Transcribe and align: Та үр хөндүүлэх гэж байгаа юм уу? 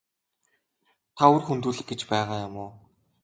Та 1.17 1.23
үр 1.33 1.41
хөндүүлэх 1.47 1.87
гэж 1.89 2.01
байгаа 2.11 2.39
юм 2.47 2.55
уу? 2.63 2.71